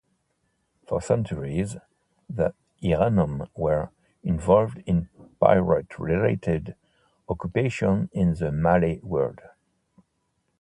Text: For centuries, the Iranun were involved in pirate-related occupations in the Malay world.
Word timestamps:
For 0.87 0.99
centuries, 0.99 1.77
the 2.27 2.55
Iranun 2.81 3.47
were 3.55 3.91
involved 4.23 4.79
in 4.87 5.09
pirate-related 5.39 6.73
occupations 7.29 8.09
in 8.11 8.33
the 8.33 8.51
Malay 8.51 8.97
world. 9.01 9.41